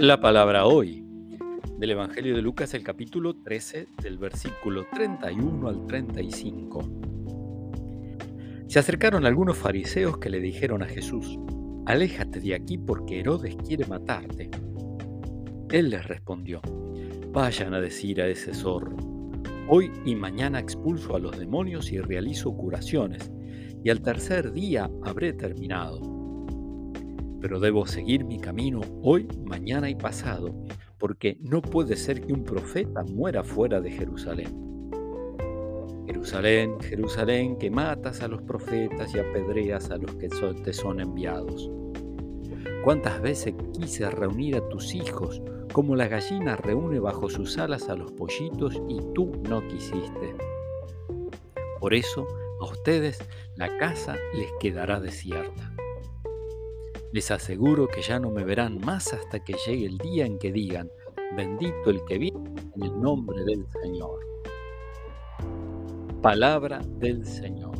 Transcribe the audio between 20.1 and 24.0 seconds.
mañana expulso a los demonios y realizo curaciones, y al